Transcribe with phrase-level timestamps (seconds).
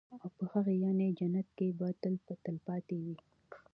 [0.21, 2.13] او په هغه يعني جنت كي به تل
[2.45, 3.15] تلپاتي وي